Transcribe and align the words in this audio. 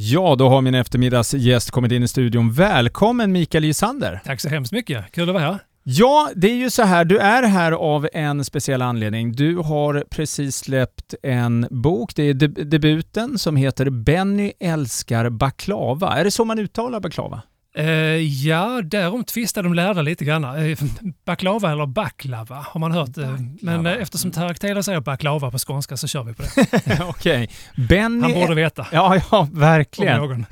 Ja, 0.00 0.34
då 0.38 0.48
har 0.48 0.60
min 0.60 0.74
eftermiddagsgäst 0.74 1.70
kommit 1.70 1.92
in 1.92 2.02
i 2.02 2.08
studion. 2.08 2.52
Välkommen 2.52 3.32
Mikael 3.32 3.64
Gisander! 3.64 4.20
Tack 4.24 4.40
så 4.40 4.48
hemskt 4.48 4.72
mycket, 4.72 5.12
kul 5.12 5.28
att 5.28 5.34
vara 5.34 5.44
här. 5.44 5.58
Ja, 5.82 6.30
det 6.36 6.50
är 6.50 6.54
ju 6.54 6.70
så 6.70 6.82
här, 6.82 7.04
du 7.04 7.18
är 7.18 7.42
här 7.42 7.72
av 7.72 8.08
en 8.12 8.44
speciell 8.44 8.82
anledning. 8.82 9.32
Du 9.32 9.56
har 9.56 10.04
precis 10.10 10.56
släppt 10.56 11.14
en 11.22 11.66
bok, 11.70 12.12
det 12.14 12.22
är 12.22 12.34
deb 12.34 12.70
debuten 12.70 13.38
som 13.38 13.56
heter 13.56 13.90
Benny 13.90 14.52
älskar 14.60 15.30
baklava. 15.30 16.18
Är 16.18 16.24
det 16.24 16.30
så 16.30 16.44
man 16.44 16.58
uttalar 16.58 17.00
baklava? 17.00 17.42
Uh, 17.78 17.86
ja, 18.22 18.82
därom 18.82 19.24
tvistar 19.24 19.62
de 19.62 19.74
lärda 19.74 20.02
lite 20.02 20.24
grann. 20.24 20.44
Uh, 20.44 20.78
baklava 21.24 21.72
eller 21.72 21.86
baklava 21.86 22.54
har 22.54 22.80
man 22.80 22.92
hört. 22.92 23.18
Uh, 23.18 23.40
men 23.60 23.86
uh, 23.86 24.02
eftersom 24.02 24.30
Tareq 24.30 24.84
säger 24.84 25.00
baklava 25.00 25.50
på 25.50 25.58
skånska 25.58 25.96
så 25.96 26.06
kör 26.06 26.24
vi 26.24 26.34
på 26.34 26.42
det. 26.42 26.50
Okej. 27.08 27.48
Okay. 27.88 27.98
Han 28.00 28.32
borde 28.34 28.54
veta. 28.54 28.86
Ja, 28.92 29.20
ja 29.30 29.48
verkligen. 29.52 30.46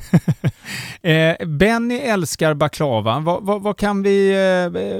Benny 1.58 1.98
älskar 1.98 2.54
baklava. 2.54 3.20
Vad, 3.20 3.42
vad, 3.42 3.62
vad 3.62 3.78
kan 3.78 4.02
vi 4.02 4.34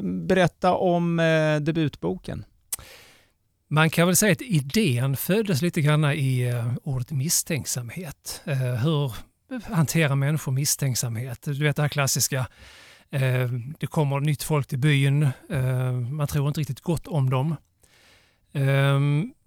berätta 0.02 0.74
om 0.74 1.16
debutboken? 1.60 2.44
Man 3.70 3.90
kan 3.90 4.06
väl 4.06 4.16
säga 4.16 4.32
att 4.32 4.42
idén 4.42 5.16
föddes 5.16 5.62
lite 5.62 5.80
grann 5.80 6.04
i 6.04 6.52
ordet 6.82 7.10
misstänksamhet. 7.10 8.42
hur 8.82 9.12
hantera 9.64 10.14
människor 10.14 10.52
misstänksamhet. 10.52 11.42
Du 11.42 11.64
vet 11.64 11.76
det 11.76 11.82
här 11.82 11.88
klassiska, 11.88 12.46
eh, 13.10 13.50
det 13.78 13.86
kommer 13.86 14.20
nytt 14.20 14.42
folk 14.42 14.66
till 14.66 14.78
byn, 14.78 15.22
eh, 15.50 15.92
man 15.92 16.26
tror 16.26 16.48
inte 16.48 16.60
riktigt 16.60 16.80
gott 16.80 17.06
om 17.06 17.30
dem. 17.30 17.56
Eh, 18.52 19.00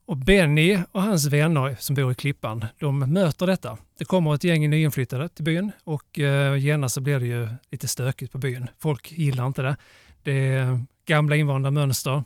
och 0.06 0.18
Benny 0.18 0.80
och 0.92 1.02
hans 1.02 1.26
vänner 1.26 1.76
som 1.80 1.96
bor 1.96 2.12
i 2.12 2.16
Klippan, 2.16 2.66
de 2.80 3.00
möter 3.00 3.48
detta. 3.48 3.78
Det 3.98 4.06
kommer 4.06 4.36
ett 4.36 4.44
gäng 4.44 4.70
nyinflyttade 4.70 5.30
till 5.30 5.44
byn 5.44 5.72
och 5.84 6.20
eh, 6.20 6.56
genast 6.56 6.96
så 6.96 7.02
blir 7.02 7.20
det 7.20 7.26
ju 7.26 7.48
lite 7.72 7.88
stökigt 7.88 8.32
på 8.32 8.38
byn. 8.38 8.68
Folk 8.80 9.12
gillar 9.12 9.48
inte 9.48 9.62
det. 9.62 9.78
Det 10.24 10.48
är 10.48 10.86
gamla 11.06 11.36
invanda 11.36 11.72
mönster, 11.72 12.24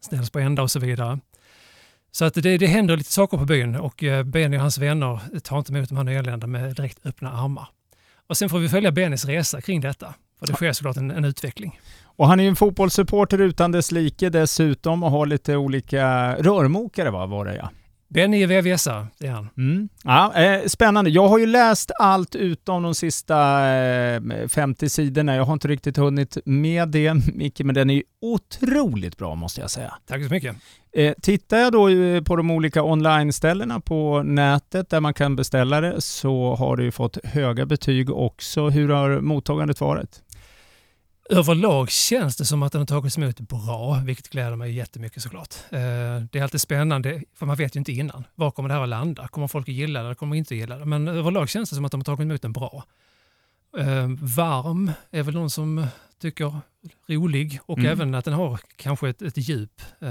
ställs 0.00 0.30
på 0.30 0.38
ända 0.38 0.62
och 0.62 0.70
så 0.70 0.80
vidare. 0.80 1.18
Så 2.16 2.24
att 2.24 2.34
det, 2.34 2.58
det 2.58 2.66
händer 2.66 2.96
lite 2.96 3.12
saker 3.12 3.38
på 3.38 3.44
byn 3.44 3.76
och 3.76 4.04
eh, 4.04 4.22
Benny 4.22 4.56
och 4.56 4.60
hans 4.60 4.78
vänner 4.78 5.40
tar 5.40 5.58
inte 5.58 5.72
emot 5.72 5.88
de 5.88 5.96
här 5.96 6.04
nyanlända 6.04 6.46
med 6.46 6.76
direkt 6.76 7.06
öppna 7.06 7.32
armar. 7.32 7.68
Och 8.26 8.36
sen 8.36 8.48
får 8.48 8.58
vi 8.58 8.68
följa 8.68 8.92
Bennys 8.92 9.24
resa 9.24 9.60
kring 9.60 9.80
detta. 9.80 10.14
För 10.38 10.46
det 10.46 10.52
sker 10.52 10.72
såklart 10.72 10.96
en, 10.96 11.10
en 11.10 11.24
utveckling. 11.24 11.80
Och 12.04 12.26
han 12.26 12.40
är 12.40 12.44
ju 12.44 12.48
en 12.48 12.56
fotbollssupporter 12.56 13.38
utan 13.38 13.72
dess 13.72 13.92
like 13.92 14.30
dessutom 14.30 15.02
och 15.02 15.10
har 15.10 15.26
lite 15.26 15.56
olika 15.56 16.34
rörmokare 16.36 17.10
va, 17.10 17.26
var 17.26 17.44
det 17.44 17.56
ja? 17.56 17.70
Benny 18.14 18.42
är 18.42 18.46
VVSare, 18.46 19.06
det 19.18 19.26
är 19.26 19.30
han. 19.30 19.48
Mm. 19.56 19.88
Ja, 20.04 20.34
eh, 20.34 20.66
spännande. 20.66 21.10
Jag 21.10 21.28
har 21.28 21.38
ju 21.38 21.46
läst 21.46 21.90
allt 21.98 22.34
utom 22.34 22.82
de 22.82 22.94
sista 22.94 23.68
eh, 23.74 24.20
50 24.48 24.88
sidorna. 24.88 25.36
Jag 25.36 25.44
har 25.44 25.52
inte 25.52 25.68
riktigt 25.68 25.96
hunnit 25.96 26.38
med 26.44 26.88
det, 26.88 27.14
Micke, 27.34 27.60
men 27.60 27.74
den 27.74 27.90
är 27.90 28.02
otroligt 28.20 29.18
bra 29.18 29.34
måste 29.34 29.60
jag 29.60 29.70
säga. 29.70 29.94
Tack 30.06 30.24
så 30.26 30.34
mycket. 30.34 30.56
Eh, 30.96 31.14
tittar 31.22 31.58
jag 31.58 31.72
då 31.72 31.88
eh, 31.88 32.22
på 32.22 32.36
de 32.36 32.50
olika 32.50 32.82
online-ställena 32.82 33.80
på 33.80 34.22
nätet 34.22 34.90
där 34.90 35.00
man 35.00 35.14
kan 35.14 35.36
beställa 35.36 35.80
det 35.80 36.00
så 36.00 36.54
har 36.54 36.76
det 36.76 36.82
ju 36.82 36.90
fått 36.90 37.24
höga 37.24 37.66
betyg 37.66 38.10
också. 38.10 38.68
Hur 38.68 38.88
har 38.88 39.20
mottagandet 39.20 39.80
varit? 39.80 40.22
Överlag 41.30 41.90
känns 41.90 42.36
det 42.36 42.44
som 42.44 42.62
att 42.62 42.72
den 42.72 42.80
har 42.80 42.86
tagits 42.86 43.18
emot 43.18 43.40
bra, 43.40 44.02
vilket 44.04 44.28
gläder 44.28 44.56
mig 44.56 44.72
jättemycket 44.72 45.22
såklart. 45.22 45.54
Eh, 45.70 45.80
det 46.32 46.38
är 46.38 46.42
alltid 46.42 46.60
spännande, 46.60 47.22
för 47.34 47.46
man 47.46 47.56
vet 47.56 47.76
ju 47.76 47.78
inte 47.78 47.92
innan. 47.92 48.24
Var 48.34 48.50
kommer 48.50 48.68
det 48.68 48.74
här 48.74 48.82
att 48.82 48.88
landa? 48.88 49.28
Kommer 49.28 49.48
folk 49.48 49.68
att 49.68 49.74
gilla 49.74 50.00
det 50.00 50.06
eller 50.06 50.14
kommer 50.14 50.34
de 50.34 50.38
inte 50.38 50.54
att 50.54 50.58
gilla 50.58 50.78
det? 50.78 50.84
Men 50.84 51.08
överlag 51.08 51.48
känns 51.48 51.70
det 51.70 51.76
som 51.76 51.84
att 51.84 51.92
de 51.92 52.00
har 52.00 52.04
tagit 52.04 52.20
emot 52.20 52.42
den 52.42 52.52
bra. 52.52 52.84
Eh, 53.78 54.08
varm 54.20 54.92
är 55.10 55.22
väl 55.22 55.34
någon 55.34 55.50
som 55.50 55.86
tycker 56.20 56.60
rolig 57.08 57.60
och 57.66 57.78
mm. 57.78 57.90
även 57.90 58.14
att 58.14 58.24
den 58.24 58.34
har 58.34 58.60
kanske 58.76 59.08
ett, 59.08 59.22
ett 59.22 59.36
djup 59.36 59.82
eh, 60.00 60.08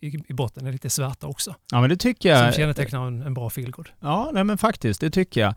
i, 0.00 0.06
i 0.28 0.32
botten 0.32 0.66
är 0.66 0.72
lite 0.72 0.90
svarta 0.90 1.26
också. 1.26 1.54
Ja, 1.72 1.80
men 1.80 1.90
det 1.90 1.96
tycker 1.96 2.28
jag. 2.28 2.52
Som 2.52 2.60
kännetecknar 2.62 3.06
en, 3.06 3.22
en 3.22 3.34
bra 3.34 3.50
feelgood. 3.50 3.88
Ja, 4.00 4.30
nej, 4.32 4.44
men 4.44 4.58
faktiskt, 4.58 5.00
det 5.00 5.10
tycker 5.10 5.40
jag. 5.40 5.50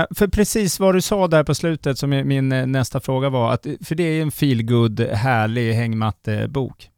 Eh, 0.00 0.06
för 0.10 0.28
precis 0.28 0.80
vad 0.80 0.94
du 0.94 1.00
sa 1.00 1.28
där 1.28 1.44
på 1.44 1.54
slutet, 1.54 1.98
som 1.98 2.10
min 2.10 2.52
eh, 2.52 2.66
nästa 2.66 3.00
fråga 3.00 3.28
var, 3.28 3.52
att, 3.52 3.66
för 3.84 3.94
det 3.94 4.02
är 4.02 4.22
en 4.22 4.30
feelgood, 4.30 5.00
härlig 5.00 5.72
hängmattebok. 5.72 6.90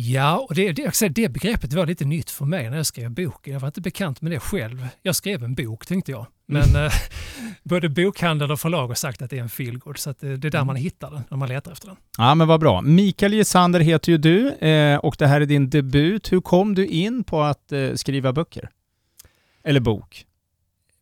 Ja, 0.00 0.46
och 0.48 0.54
det, 0.54 0.72
det, 0.72 1.08
det 1.08 1.28
begreppet 1.28 1.72
var 1.72 1.86
lite 1.86 2.04
nytt 2.04 2.30
för 2.30 2.44
mig 2.44 2.70
när 2.70 2.76
jag 2.76 2.86
skrev 2.86 3.10
boken. 3.10 3.52
Jag 3.52 3.60
var 3.60 3.68
inte 3.68 3.80
bekant 3.80 4.20
med 4.20 4.32
det 4.32 4.40
själv. 4.40 4.88
Jag 5.02 5.16
skrev 5.16 5.44
en 5.44 5.54
bok 5.54 5.86
tänkte 5.86 6.10
jag. 6.10 6.26
Men 6.46 6.62
mm. 6.62 6.84
eh, 6.84 6.92
både 7.62 7.88
bokhandel 7.88 8.50
och 8.50 8.60
förlag 8.60 8.88
har 8.88 8.94
sagt 8.94 9.22
att 9.22 9.30
det 9.30 9.38
är 9.38 9.42
en 9.42 9.48
feelgood, 9.48 9.98
så 9.98 10.14
det, 10.20 10.36
det 10.36 10.48
är 10.48 10.50
där 10.50 10.58
mm. 10.58 10.66
man 10.66 10.76
hittar 10.76 11.10
den, 11.10 11.22
när 11.30 11.38
man 11.38 11.48
letar 11.48 11.72
efter 11.72 11.86
den. 11.86 11.96
Ja, 12.18 12.34
men 12.34 12.48
vad 12.48 12.60
bra. 12.60 12.80
Mikael 12.82 13.32
Gesander 13.32 13.80
heter 13.80 14.12
ju 14.12 14.18
du 14.18 14.50
eh, 14.50 14.98
och 14.98 15.16
det 15.18 15.26
här 15.26 15.40
är 15.40 15.46
din 15.46 15.70
debut. 15.70 16.32
Hur 16.32 16.40
kom 16.40 16.74
du 16.74 16.86
in 16.86 17.24
på 17.24 17.42
att 17.42 17.72
eh, 17.72 17.94
skriva 17.94 18.32
böcker? 18.32 18.68
Eller 19.64 19.80
bok? 19.80 20.24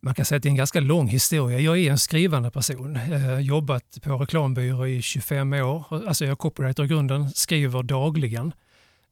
Man 0.03 0.15
kan 0.15 0.25
säga 0.25 0.37
att 0.37 0.43
det 0.43 0.49
är 0.49 0.51
en 0.51 0.57
ganska 0.57 0.81
lång 0.81 1.09
historia. 1.09 1.59
Jag 1.61 1.79
är 1.79 1.91
en 1.91 1.99
skrivande 1.99 2.51
person. 2.51 2.99
Jag 3.11 3.19
har 3.19 3.41
jobbat 3.41 3.99
på 4.03 4.19
reklambyrå 4.19 4.87
i 4.87 5.03
25 5.03 5.53
år. 5.53 5.85
Alltså 6.09 6.25
jag 6.25 6.33
är 6.33 6.37
copywriter 6.37 6.85
i 6.85 6.87
grunden, 6.87 7.31
skriver 7.31 7.83
dagligen. 7.83 8.53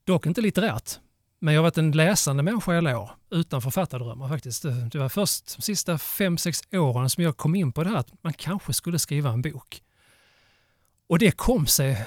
Dock 0.04 0.26
inte 0.26 0.40
litterärt. 0.40 0.98
Men 1.38 1.54
jag 1.54 1.60
har 1.60 1.62
varit 1.62 1.78
en 1.78 1.92
läsande 1.92 2.42
människa 2.42 2.74
i 2.74 2.76
alla 2.76 2.98
år, 2.98 3.10
utan 3.30 3.62
författardrömmar 3.62 4.28
faktiskt. 4.28 4.62
Det 4.62 4.98
var 4.98 5.08
först 5.08 5.56
de 5.56 5.62
sista 5.62 5.98
fem 5.98 6.38
sex 6.38 6.60
åren 6.72 7.10
som 7.10 7.24
jag 7.24 7.36
kom 7.36 7.54
in 7.54 7.72
på 7.72 7.84
det 7.84 7.90
här 7.90 7.96
att 7.96 8.22
man 8.22 8.32
kanske 8.32 8.72
skulle 8.72 8.98
skriva 8.98 9.30
en 9.30 9.42
bok. 9.42 9.82
Och 11.06 11.18
det 11.18 11.30
kom 11.30 11.66
sig 11.66 12.06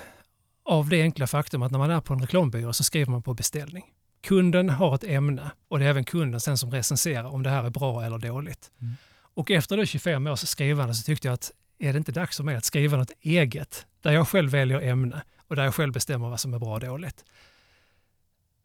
av 0.65 0.89
det 0.89 1.01
enkla 1.01 1.27
faktum 1.27 1.63
att 1.63 1.71
när 1.71 1.79
man 1.79 1.91
är 1.91 2.01
på 2.01 2.13
en 2.13 2.21
reklambyrå 2.21 2.73
så 2.73 2.83
skriver 2.83 3.11
man 3.11 3.23
på 3.23 3.33
beställning. 3.33 3.85
Kunden 4.21 4.69
har 4.69 4.95
ett 4.95 5.03
ämne 5.03 5.51
och 5.67 5.79
det 5.79 5.85
är 5.85 5.89
även 5.89 6.03
kunden 6.03 6.41
sen 6.41 6.57
som 6.57 6.71
recenserar 6.71 7.25
om 7.25 7.43
det 7.43 7.49
här 7.49 7.63
är 7.63 7.69
bra 7.69 8.03
eller 8.03 8.17
dåligt. 8.17 8.71
Mm. 8.81 8.95
Och 9.33 9.51
efter 9.51 9.77
det 9.77 9.85
25 9.85 10.27
års 10.27 10.39
skrivande 10.39 10.95
så 10.95 11.03
tyckte 11.03 11.27
jag 11.27 11.33
att 11.33 11.51
är 11.79 11.93
det 11.93 11.97
inte 11.97 12.11
dags 12.11 12.37
för 12.37 12.43
mig 12.43 12.55
att 12.55 12.65
skriva 12.65 12.97
något 12.97 13.11
eget 13.21 13.85
där 14.01 14.11
jag 14.11 14.27
själv 14.27 14.51
väljer 14.51 14.81
ämne 14.81 15.21
och 15.47 15.55
där 15.55 15.63
jag 15.63 15.75
själv 15.75 15.93
bestämmer 15.93 16.29
vad 16.29 16.39
som 16.39 16.53
är 16.53 16.59
bra 16.59 16.73
och 16.73 16.79
dåligt. 16.79 17.25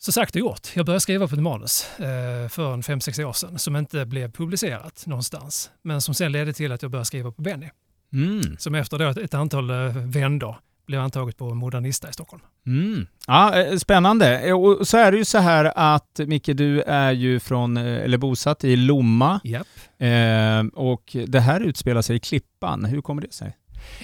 Så 0.05 0.13
sagt 0.13 0.35
och 0.35 0.41
gjort. 0.41 0.77
Jag 0.77 0.87
började 0.87 1.01
skriva 1.01 1.29
på 1.29 1.35
ett 1.35 1.43
manus 1.43 2.01
eh, 2.01 2.49
för 2.49 2.75
en 2.75 2.83
fem 2.83 3.01
sex 3.01 3.19
år 3.19 3.33
sedan 3.33 3.59
som 3.59 3.77
inte 3.77 4.07
blev 4.07 4.33
publicerat 4.33 5.07
någonstans. 5.07 5.71
Men 5.83 6.01
som 6.01 6.15
sen 6.15 6.33
ledde 6.33 6.53
till 6.53 6.73
att 6.73 6.83
jag 6.83 6.91
började 6.91 7.07
skriva 7.07 7.33
på 7.33 7.43
Benny. 7.43 7.69
Mm. 8.13 8.57
Som 8.59 8.75
efter 8.75 8.99
då 8.99 9.09
ett, 9.09 9.17
ett 9.17 9.35
antal 9.35 9.71
eh, 9.71 9.97
vändor 9.97 10.57
blev 10.87 11.01
antaget 11.01 11.37
på 11.37 11.55
Modernista 11.55 12.09
i 12.09 12.13
Stockholm. 12.13 12.43
Mm. 12.67 13.07
Ja, 13.27 13.63
eh, 13.63 13.77
spännande. 13.77 14.53
Och 14.53 14.89
så 14.89 14.99
är 14.99 15.13
det 15.13 15.19
ju 15.19 15.25
så 15.25 15.39
här 15.39 15.73
att 15.77 16.21
Micke, 16.27 16.51
du 16.55 16.83
är 16.83 17.13
ju 17.13 17.41
från, 17.41 17.77
eller 17.77 18.19
bosatt 18.19 18.65
i 18.65 18.77
Lomma. 18.77 19.41
Yep. 19.45 19.67
Eh, 19.99 20.81
och 20.83 21.17
det 21.27 21.41
här 21.41 21.61
utspelar 21.61 22.03
sig 22.03 22.17
i 22.17 22.21
Klippan. 22.21 22.85
Hur 22.85 23.01
kommer 23.01 23.23
det 23.23 23.33
sig? 23.33 23.57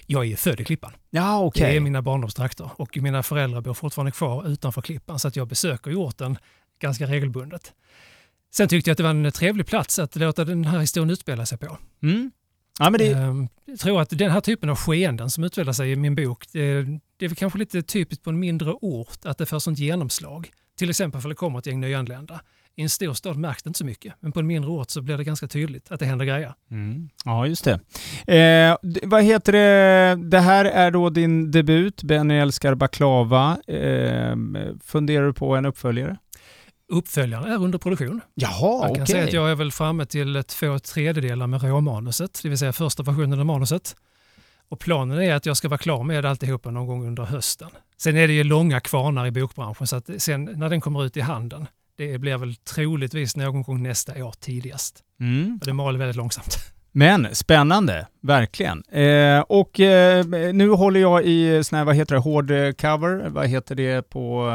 Jag 0.07 0.27
är 0.27 0.37
född 0.37 0.61
i 0.61 0.65
Klippan. 0.65 0.93
Ja, 1.11 1.45
okay. 1.45 1.71
Det 1.71 1.77
är 1.77 1.81
mina 1.81 2.03
barndomstrakter 2.03 2.71
och 2.77 2.97
mina 2.97 3.23
föräldrar 3.23 3.61
bor 3.61 3.75
fortfarande 3.75 4.13
kvar 4.13 4.49
utanför 4.49 4.83
Klippan 4.83 5.19
så 5.19 5.29
att 5.29 5.37
jag 5.37 5.49
besöker 5.49 5.95
orten 5.95 6.39
ganska 6.79 7.07
regelbundet. 7.07 7.73
Sen 8.51 8.69
tyckte 8.69 8.91
jag 8.91 8.93
att 8.93 8.99
det 8.99 9.03
var 9.03 9.11
en 9.11 9.33
trevlig 9.33 9.67
plats 9.67 9.99
att 9.99 10.17
låta 10.17 10.45
den 10.45 10.65
här 10.65 10.79
historien 10.79 11.11
utspela 11.11 11.47
sig 11.47 11.59
på. 11.59 11.79
Mm. 12.03 12.31
Ja, 12.79 12.91
men 12.91 12.99
det... 12.99 13.13
Ehm, 13.13 13.49
jag 13.65 13.79
tror 13.79 14.01
att 14.01 14.11
den 14.11 14.31
här 14.31 14.41
typen 14.41 14.71
av 14.71 14.77
skeenden 14.77 15.31
som 15.31 15.45
utspelar 15.45 15.73
sig 15.73 15.93
i 15.93 15.97
min 15.97 16.15
bok, 16.15 16.45
det, 16.53 16.87
det 17.17 17.27
är 17.27 17.35
kanske 17.35 17.59
lite 17.59 17.83
typiskt 17.83 18.25
på 18.25 18.31
en 18.31 18.39
mindre 18.39 18.73
ort 18.73 19.25
att 19.25 19.39
det 19.39 19.47
får 19.47 19.59
sånt 19.59 19.79
genomslag. 19.79 20.51
Till 20.79 20.91
exempel 20.91 21.21
för 21.21 21.29
det 21.29 21.35
kommer 21.35 21.59
ett 21.59 21.67
gäng 21.67 21.81
nyanlända. 21.81 22.41
I 22.77 22.83
en 22.83 22.89
stor 22.89 23.15
stad 23.15 23.37
märks 23.37 23.63
det 23.63 23.69
inte 23.69 23.79
så 23.79 23.85
mycket, 23.85 24.15
men 24.21 24.33
på 24.33 24.41
en 24.41 24.47
mindre 24.47 24.71
ort 24.71 24.91
så 24.91 25.03
blir 25.03 25.17
det 25.17 25.25
ganska 25.25 25.49
tydligt 25.49 25.93
att 25.93 26.01
det 26.01 26.07
händer 26.07 26.25
grejer. 26.25 26.55
Mm. 26.71 27.09
Ja, 27.25 27.47
just 27.47 27.65
det. 27.65 27.81
Eh, 28.35 28.77
vad 29.03 29.23
heter 29.23 29.53
det? 29.53 30.29
Det 30.31 30.41
här 30.41 30.65
är 30.65 30.91
då 30.91 31.11
din 31.11 31.51
debut, 31.51 32.03
Benny 32.03 32.35
älskar 32.35 32.75
baklava. 32.75 33.59
Eh, 33.67 34.37
funderar 34.85 35.27
du 35.27 35.33
på 35.33 35.57
en 35.57 35.67
uppföljare? 35.67 36.17
Uppföljaren 36.89 37.53
är 37.53 37.57
under 37.57 37.79
produktion. 37.79 38.21
Jaha, 38.35 38.53
Jag 38.61 38.83
kan 38.83 38.91
okay. 38.91 39.07
säga 39.07 39.25
att 39.25 39.33
jag 39.33 39.51
är 39.51 39.55
väl 39.55 39.73
framme 39.73 40.07
till 40.07 40.43
två 40.47 40.79
tredjedelar 40.79 41.47
med 41.47 41.63
råmanuset, 41.63 42.41
det 42.43 42.49
vill 42.49 42.59
säga 42.59 42.73
första 42.73 43.03
versionen 43.03 43.41
av 43.41 43.47
manuset. 43.47 43.97
Och 44.69 44.81
planen 44.81 45.19
är 45.23 45.35
att 45.35 45.47
jag 45.47 45.57
ska 45.57 45.69
vara 45.69 45.79
klar 45.79 46.03
med 46.03 46.25
alltihopa 46.25 46.71
någon 46.71 46.87
gång 46.87 47.07
under 47.07 47.23
hösten. 47.23 47.71
Sen 48.01 48.17
är 48.17 48.29
det 48.29 48.35
ju 48.35 48.45
långa 48.45 48.81
kvarnar 48.81 49.27
i 49.27 49.31
bokbranschen 49.31 49.87
så 49.87 49.97
att 49.97 50.11
sen 50.19 50.45
när 50.45 50.69
den 50.69 50.81
kommer 50.81 51.05
ut 51.05 51.17
i 51.17 51.21
handeln 51.21 51.67
det 51.99 52.19
blir 52.19 52.39
väl 52.39 52.57
troligtvis 52.57 53.37
någon 53.37 53.63
gång 53.63 53.83
nästa 53.83 54.25
år 54.25 54.35
tidigast. 54.41 55.03
Mm. 55.21 55.59
Och 55.61 55.67
det 55.67 55.73
maler 55.73 55.99
väldigt 55.99 56.17
långsamt. 56.17 56.57
Men 56.93 57.35
spännande, 57.35 58.07
verkligen. 58.21 58.83
Eh, 58.83 59.41
och 59.41 59.81
eh, 59.81 60.27
nu 60.53 60.71
håller 60.71 61.01
jag 61.01 61.25
i 61.25 61.65
sån 61.65 61.79
här, 61.79 61.85
vad 61.85 61.97
heter 61.97 62.15
det, 62.15 62.21
hård 62.21 62.49
cover, 62.81 63.29
vad 63.29 63.47
heter 63.47 63.75
det 63.75 64.11
på... 64.11 64.51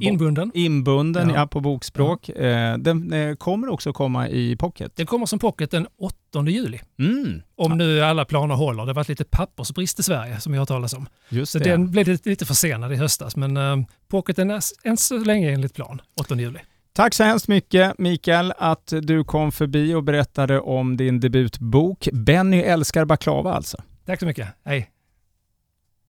Eh, 0.00 0.08
inbunden. 0.08 0.50
Inbunden, 0.54 1.28
ja, 1.28 1.34
ja 1.34 1.46
på 1.46 1.60
bokspråk. 1.60 2.28
Ja. 2.28 2.42
Eh, 2.42 2.78
den 2.78 3.12
eh, 3.12 3.34
kommer 3.34 3.68
också 3.68 3.92
komma 3.92 4.28
i 4.28 4.56
pocket. 4.56 4.96
Den 4.96 5.06
kommer 5.06 5.26
som 5.26 5.38
pocket 5.38 5.70
den 5.70 5.86
8 5.98 6.16
juli. 6.46 6.80
Mm. 6.98 7.42
Om 7.56 7.78
nu 7.78 8.02
alla 8.02 8.24
planer 8.24 8.54
håller. 8.54 8.82
Det 8.82 8.88
har 8.88 8.94
varit 8.94 9.08
lite 9.08 9.24
pappersbrist 9.24 9.98
i 9.98 10.02
Sverige 10.02 10.40
som 10.40 10.52
vi 10.52 10.58
har 10.58 10.66
talat 10.66 10.92
om. 10.92 11.06
Just 11.28 11.52
så 11.52 11.58
det. 11.58 11.70
den 11.70 11.90
blev 11.90 12.08
lite, 12.08 12.28
lite 12.28 12.46
försenad 12.46 12.92
i 12.92 12.96
höstas, 12.96 13.36
men 13.36 13.56
eh, 13.56 13.76
pocketen 14.08 14.50
är 14.50 14.62
än 14.84 14.96
så 14.96 15.18
länge 15.18 15.52
enligt 15.52 15.74
plan, 15.74 16.00
8 16.20 16.34
juli. 16.34 16.58
Tack 16.94 17.14
så 17.14 17.24
hemskt 17.24 17.48
mycket 17.48 17.98
Mikael 17.98 18.52
att 18.58 18.92
du 19.02 19.24
kom 19.24 19.52
förbi 19.52 19.94
och 19.94 20.02
berättade 20.02 20.60
om 20.60 20.96
din 20.96 21.20
debutbok. 21.20 22.08
Benny 22.12 22.60
älskar 22.60 23.04
baklava 23.04 23.54
alltså. 23.54 23.82
Tack 24.06 24.20
så 24.20 24.26
mycket. 24.26 24.48
Hej. 24.64 24.90